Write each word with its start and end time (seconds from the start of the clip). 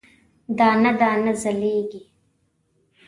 دانه، 0.57 0.91
دانه 0.99 1.33
ځلیږې 1.41 2.01